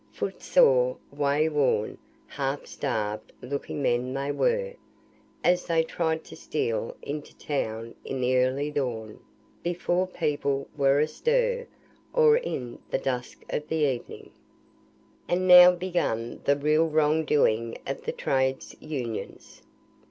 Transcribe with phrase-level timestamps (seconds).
[0.13, 4.73] Foot sore, way worn, half starved looking men they were,
[5.43, 9.19] as they tried to steal into town in the early dawn,
[9.61, 11.67] before people were astir,
[12.13, 14.31] or late in the dusk of evening.
[15.27, 19.61] And now began the real wrong doing of the Trades' Unions.